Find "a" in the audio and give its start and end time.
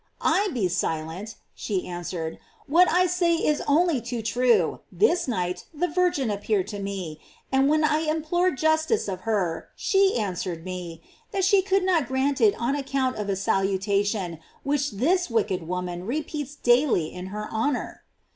13.29-13.35